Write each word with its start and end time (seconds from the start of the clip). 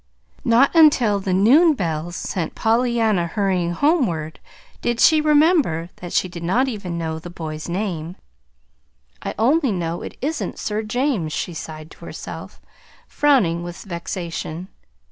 Not 0.43 0.73
until 0.73 1.19
the 1.19 1.31
noon 1.31 1.75
bells 1.75 2.15
sent 2.15 2.55
Pollyanna 2.55 3.27
hurrying 3.27 3.73
homeward 3.73 4.39
did 4.81 4.99
she 4.99 5.21
remember 5.21 5.89
that 5.97 6.11
she 6.11 6.27
did 6.27 6.41
not 6.41 6.67
even 6.67 6.93
yet 6.93 6.97
know 7.05 7.19
the 7.19 7.29
boy's 7.29 7.69
name. 7.69 8.15
"I 9.21 9.35
only 9.37 9.71
know 9.71 10.01
it 10.01 10.17
isn't 10.19 10.57
'Sir 10.57 10.81
James,'" 10.81 11.33
she 11.33 11.53
sighed 11.53 11.91
to 11.91 12.05
herself, 12.05 12.59
frowning 13.07 13.61
with 13.61 13.83
vexation. 13.83 14.69